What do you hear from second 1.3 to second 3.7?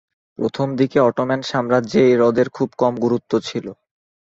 সাম্রাজ্যে এই হ্রদের খুব কম গুরুত্ব ছিল।